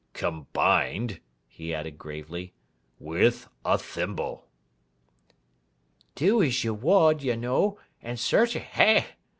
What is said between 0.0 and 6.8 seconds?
'Com bined,' he added gravely, 'with a thimble.' 'Do as you